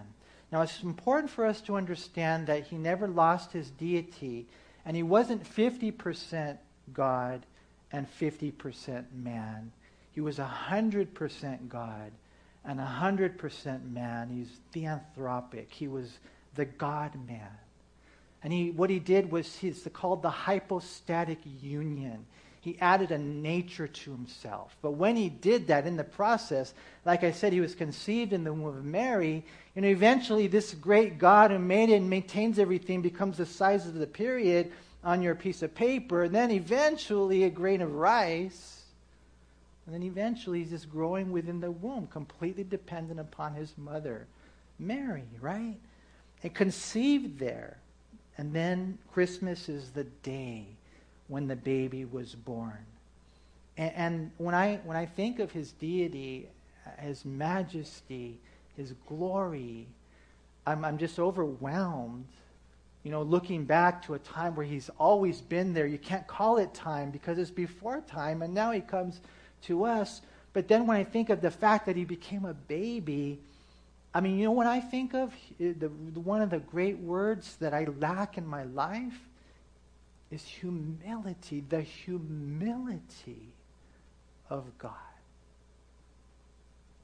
[0.52, 4.48] Now, it's important for us to understand that he never lost his deity,
[4.84, 6.58] and he wasn't 50%
[6.92, 7.46] God
[7.92, 9.72] and 50% man.
[10.20, 12.12] He was 100% God
[12.66, 14.28] and 100% man.
[14.28, 15.68] He's theanthropic.
[15.70, 16.20] He was
[16.56, 17.48] the God man.
[18.44, 22.26] And he, what he did was he's called the hypostatic union
[22.62, 24.76] he added a nature to himself.
[24.82, 26.74] But when he did that in the process,
[27.06, 29.46] like I said, he was conceived in the womb of Mary.
[29.78, 33.94] And eventually, this great God who made it and maintains everything becomes the size of
[33.94, 34.74] the period
[35.06, 36.24] on your piece of paper.
[36.24, 38.79] And then eventually, a grain of rice.
[39.90, 44.28] And then eventually, he's just growing within the womb, completely dependent upon his mother,
[44.78, 45.78] Mary, right?
[46.44, 47.80] And conceived there.
[48.38, 50.68] And then Christmas is the day
[51.28, 52.86] when the baby was born.
[53.78, 56.50] And, and when, I, when I think of his deity,
[57.00, 58.38] his majesty,
[58.78, 59.88] his glory,
[60.68, 62.28] I'm, I'm just overwhelmed.
[63.02, 65.88] You know, looking back to a time where he's always been there.
[65.88, 69.22] You can't call it time because it's before time, and now he comes
[69.64, 70.22] to us.
[70.54, 73.40] But then when I think of the fact that he became a baby,
[74.14, 77.56] I mean, you know, when I think of the, the, one of the great words
[77.58, 79.20] that I lack in my life
[80.32, 83.54] is humility, the humility
[84.50, 84.94] of God.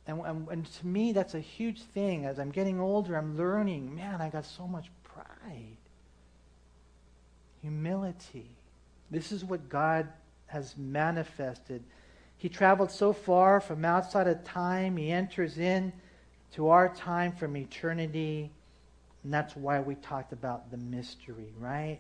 [0.07, 2.25] And, and, and, to me, that's a huge thing.
[2.25, 5.77] As I'm getting older, I'm learning, man, I got so much pride.
[7.61, 8.45] Humility.
[9.09, 10.07] This is what God
[10.47, 11.83] has manifested.
[12.37, 15.93] He traveled so far from outside of time, he enters in
[16.53, 18.51] to our time from eternity.
[19.23, 21.99] And that's why we talked about the mystery, right?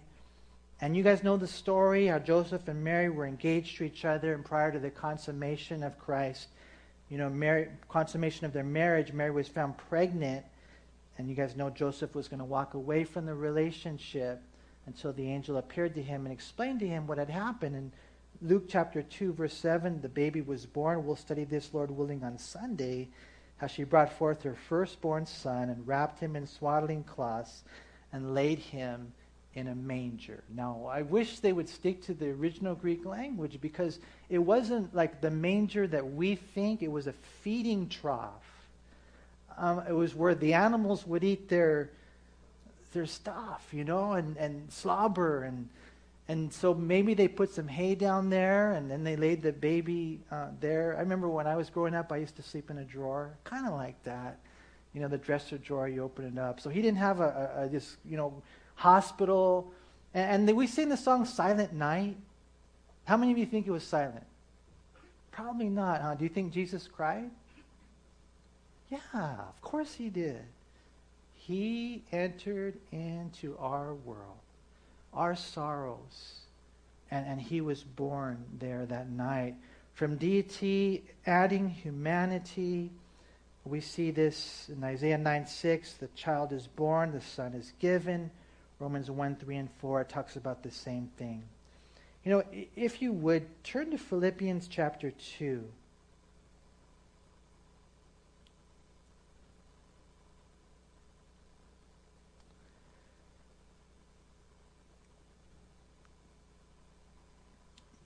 [0.81, 4.33] And you guys know the story how Joseph and Mary were engaged to each other,
[4.33, 6.49] and prior to the consummation of Christ,
[7.09, 10.45] you know, Mary, consummation of their marriage, Mary was found pregnant.
[11.17, 14.41] And you guys know Joseph was going to walk away from the relationship
[14.85, 17.75] until the angel appeared to him and explained to him what had happened.
[17.75, 17.91] In
[18.41, 21.05] Luke chapter 2, verse 7, the baby was born.
[21.05, 23.07] We'll study this, Lord willing, on Sunday.
[23.57, 27.63] How she brought forth her firstborn son and wrapped him in swaddling cloths
[28.11, 29.13] and laid him
[29.53, 30.43] in a manger.
[30.53, 35.21] Now, I wish they would stick to the original Greek language because it wasn't like
[35.21, 38.43] the manger that we think, it was a feeding trough.
[39.57, 41.89] Um, it was where the animals would eat their
[42.91, 45.67] their stuff, you know, and, and slobber and
[46.27, 50.21] and so maybe they put some hay down there and then they laid the baby
[50.31, 50.95] uh, there.
[50.97, 53.67] I remember when I was growing up, I used to sleep in a drawer, kind
[53.67, 54.39] of like that.
[54.93, 56.59] You know, the dresser drawer, you open it up.
[56.59, 58.41] So he didn't have a, a, a this, you know,
[58.75, 59.71] hospital.
[60.13, 62.17] And, and we sing the song Silent Night.
[63.03, 64.25] How many of you think it was silent?
[65.31, 66.15] Probably not, huh?
[66.15, 67.29] Do you think Jesus cried?
[68.89, 70.41] Yeah, of course he did.
[71.33, 74.39] He entered into our world,
[75.15, 76.41] our sorrows,
[77.09, 79.55] and, and he was born there that night.
[79.93, 82.91] From deity adding humanity,
[83.63, 85.93] we see this in Isaiah 9 6.
[85.93, 88.29] The child is born, the son is given.
[88.79, 91.43] Romans 1, 3, and 4 talks about the same thing.
[92.23, 92.43] You know,
[92.75, 95.63] if you would, turn to Philippians chapter 2.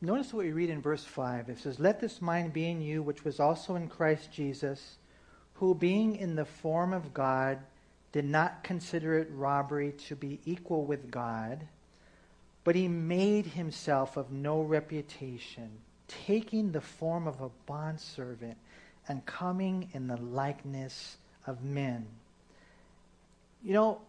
[0.02, 1.50] Notice what we read in verse 5.
[1.50, 4.98] It says, Let this mind be in you, which was also in Christ Jesus,
[5.56, 7.60] who being in the form of God,
[8.12, 11.68] did not consider it robbery to be equal with God,
[12.64, 15.70] but he made himself of no reputation,
[16.08, 18.58] taking the form of a bondservant
[19.08, 22.08] and coming in the likeness of men.
[23.64, 24.02] You know,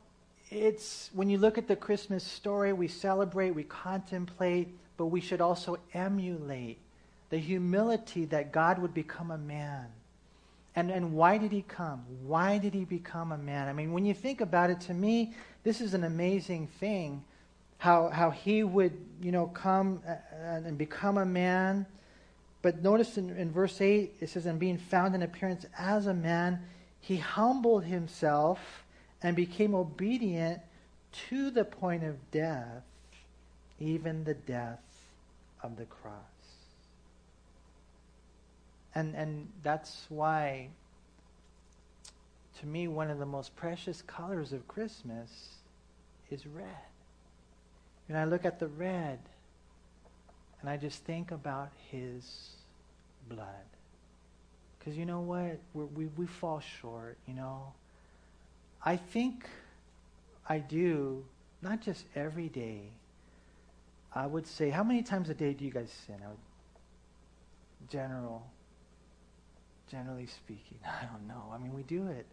[0.51, 4.69] it's when you look at the Christmas story, we celebrate, we contemplate,
[5.01, 6.77] but we should also emulate
[7.31, 9.87] the humility that God would become a man.
[10.77, 12.05] And, and why did he come?
[12.27, 13.67] Why did he become a man?
[13.67, 15.33] I mean, when you think about it, to me,
[15.65, 17.25] this is an amazing thing
[17.79, 18.93] how, how he would,
[19.23, 21.87] you know, come uh, uh, and become a man.
[22.61, 26.15] But notice in, in verse 8, it says, And being found in appearance as a
[26.15, 26.61] man,
[27.01, 28.85] he humbled himself
[29.23, 30.61] and became obedient
[31.31, 32.83] to the point of death,
[33.79, 34.81] even the death
[35.63, 36.15] of the cross.
[38.95, 40.69] And, and that's why,
[42.61, 45.31] to me, one of the most precious colors of Christmas
[46.31, 46.67] is red.
[48.09, 49.21] And I look at the red
[50.61, 52.51] and I just think about his
[53.29, 53.47] blood.
[54.79, 55.59] Because you know what?
[55.75, 57.73] We're, we we fall short, you know.
[58.85, 59.47] I think
[60.49, 61.25] I do,
[61.63, 62.91] not just every day.
[64.13, 66.17] I would say, how many times a day do you guys sin?
[66.25, 66.37] I would,
[67.89, 68.47] general,
[69.91, 71.45] generally speaking, I don't know.
[71.53, 72.27] I mean, we do it.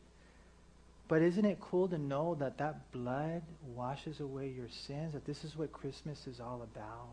[1.07, 3.41] But isn't it cool to know that that blood
[3.75, 5.13] washes away your sins?
[5.13, 7.07] That this is what Christmas is all about?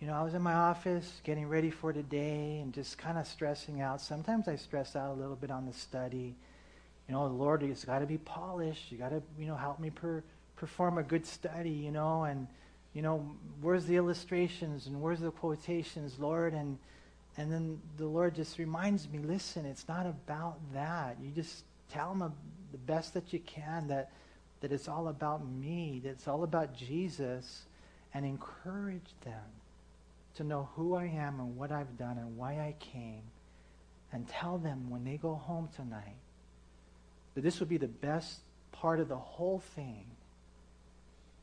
[0.00, 3.26] You know, I was in my office getting ready for today and just kind of
[3.26, 4.00] stressing out.
[4.00, 6.34] Sometimes I stress out a little bit on the study.
[7.08, 8.90] You know, the Lord, it's got to be polished.
[8.90, 10.24] You got to, you know, help me per,
[10.56, 12.48] perform a good study, you know, and,
[12.94, 13.28] you know,
[13.60, 16.54] where's the illustrations and where's the quotations, Lord?
[16.54, 16.78] And,
[17.36, 21.18] and then the Lord just reminds me, listen, it's not about that.
[21.20, 22.32] You just tell them
[22.70, 24.12] the best that you can that,
[24.60, 27.64] that it's all about me, that it's all about Jesus,
[28.14, 29.42] and encourage them
[30.36, 33.22] to know who I am and what I've done and why I came.
[34.12, 36.16] And tell them when they go home tonight
[37.34, 38.38] that this would be the best
[38.70, 40.04] part of the whole thing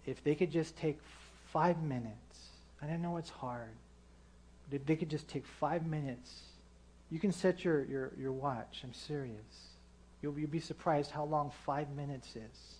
[0.05, 0.97] if they could just take
[1.51, 2.15] five minutes.
[2.81, 3.75] And I know it's hard,
[4.69, 6.41] but if they could just take five minutes,
[7.11, 8.81] you can set your, your, your watch.
[8.83, 9.69] I'm serious.
[10.21, 12.75] You'll, you'll be surprised how long five minutes is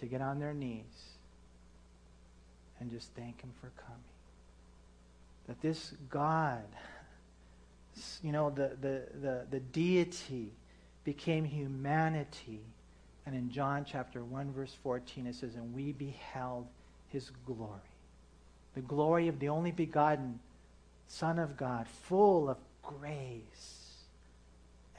[0.00, 0.84] to get on their knees
[2.80, 4.02] and just thank Him for coming.
[5.46, 6.64] That this God,
[8.22, 10.52] you know, the, the, the, the deity
[11.04, 12.60] became humanity.
[13.24, 16.66] And in John chapter 1, verse 14, it says, And we beheld
[17.08, 17.80] his glory.
[18.74, 20.40] The glory of the only begotten
[21.08, 23.94] Son of God, full of grace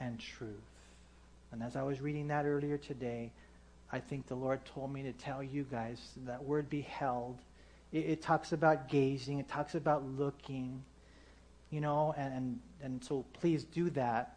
[0.00, 0.50] and truth.
[1.52, 3.30] And as I was reading that earlier today,
[3.90, 7.38] I think the Lord told me to tell you guys that word beheld.
[7.92, 10.82] It, it talks about gazing, it talks about looking,
[11.70, 14.36] you know, and, and, and so please do that.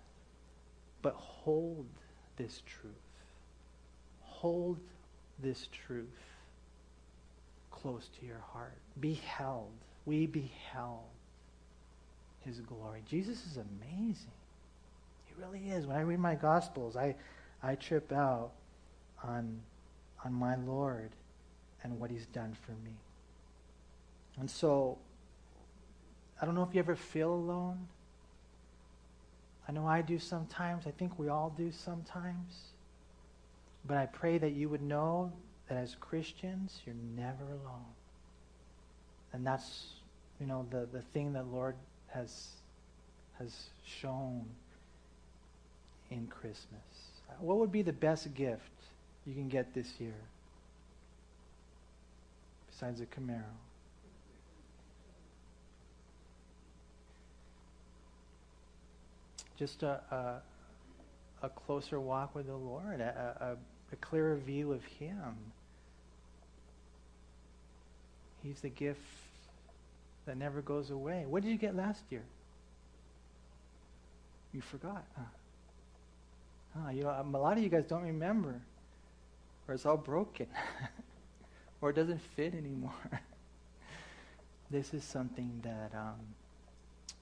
[1.01, 1.85] But hold
[2.37, 2.93] this truth.
[4.21, 4.77] Hold
[5.41, 6.30] this truth
[7.81, 8.77] close to your heart.
[8.99, 9.71] Beheld.
[10.05, 11.05] We beheld
[12.41, 13.03] his glory.
[13.07, 14.31] Jesus is amazing.
[15.25, 15.85] He really is.
[15.85, 17.15] When I read my Gospels, I,
[17.61, 18.51] I trip out
[19.23, 19.61] on,
[20.25, 21.11] on my Lord
[21.83, 22.95] and what He's done for me.
[24.39, 24.97] And so,
[26.41, 27.87] I don't know if you ever feel alone.
[29.67, 30.87] I know I do sometimes.
[30.87, 32.71] I think we all do sometimes.
[33.85, 35.31] But I pray that you would know
[35.71, 37.85] that as Christians, you're never alone.
[39.31, 39.85] And that's,
[40.41, 41.75] you know, the, the thing that Lord
[42.09, 42.49] has,
[43.39, 44.43] has shown
[46.09, 46.67] in Christmas?
[47.39, 48.69] What would be the best gift
[49.25, 50.13] you can get this year
[52.69, 53.43] besides a Camaro?
[59.57, 64.83] Just a, a, a closer walk with the Lord, a, a, a clearer view of
[64.83, 65.37] Him.
[68.43, 68.99] He's the gift
[70.25, 71.25] that never goes away.
[71.27, 72.23] What did you get last year?
[74.53, 75.03] You forgot.
[75.15, 75.23] Huh?
[76.77, 78.61] Oh, you know, a lot of you guys don't remember,
[79.67, 80.47] or it's all broken,
[81.81, 82.93] or it doesn't fit anymore.
[84.71, 86.19] this is something that um,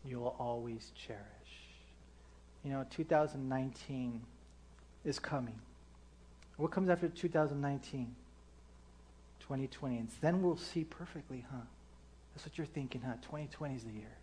[0.05, 1.23] you'll always cherish.
[2.63, 4.21] You know, 2019
[5.05, 5.59] is coming.
[6.57, 8.15] What comes after 2019?
[9.49, 9.97] 2020.
[9.97, 11.57] And then we'll see perfectly, huh?
[12.33, 13.13] That's what you're thinking, huh?
[13.23, 14.17] 2020 is the year.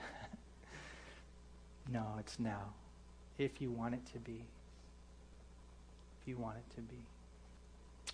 [1.92, 2.72] no, it's now
[3.38, 4.42] if you want it to be.
[6.22, 6.96] If you want it to be.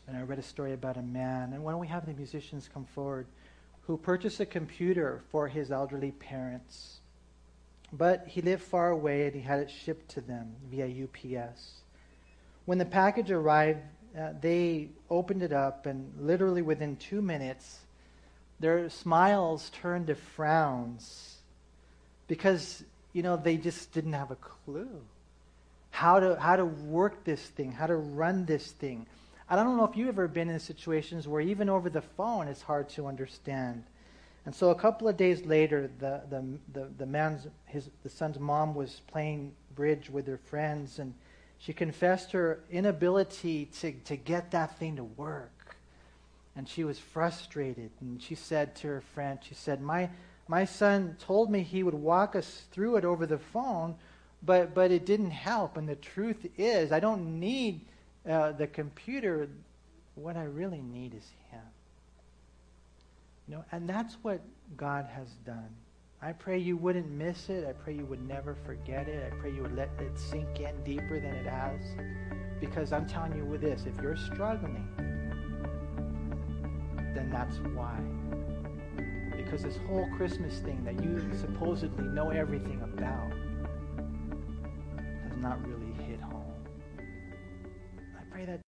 [0.09, 2.69] And I read a story about a man, and why don't we have the musicians
[2.73, 3.27] come forward,
[3.87, 6.99] who purchased a computer for his elderly parents.
[7.93, 11.83] But he lived far away and he had it shipped to them via UPS.
[12.65, 13.81] When the package arrived,
[14.19, 17.81] uh, they opened it up, and literally within two minutes,
[18.59, 21.37] their smiles turned to frowns
[22.29, 22.83] because,
[23.13, 25.01] you know, they just didn't have a clue
[25.91, 29.07] how to, how to work this thing, how to run this thing.
[29.49, 32.63] I don't know if you've ever been in situations where even over the phone it's
[32.63, 33.85] hard to understand.
[34.47, 38.39] And so a couple of days later, the, the, the, the man's, his, the son's
[38.39, 41.13] mom was playing bridge with her friends, and
[41.61, 45.77] she confessed her inability to, to get that thing to work.
[46.57, 47.91] And she was frustrated.
[48.01, 50.09] And she said to her friend, she said, my,
[50.49, 53.95] my son told me he would walk us through it over the phone,
[54.43, 55.77] but, but it didn't help.
[55.77, 57.83] And the truth is, I don't need
[58.29, 59.49] uh, the computer.
[60.15, 61.61] What I really need is him.
[63.47, 64.41] You know, and that's what
[64.79, 65.69] God has done.
[66.23, 67.67] I pray you wouldn't miss it.
[67.67, 69.33] I pray you would never forget it.
[69.33, 71.81] I pray you would let it sink in deeper than it has.
[72.61, 74.87] Because I'm telling you with this, if you're struggling,
[77.15, 77.99] then that's why.
[79.35, 83.33] Because this whole Christmas thing that you supposedly know everything about
[85.27, 85.80] has not really